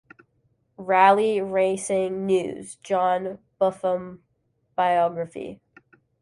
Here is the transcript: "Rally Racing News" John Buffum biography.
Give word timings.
"Rally 0.79 1.41
Racing 1.41 2.25
News" 2.25 2.75
John 2.77 3.37
Buffum 3.59 4.23
biography. 4.75 5.61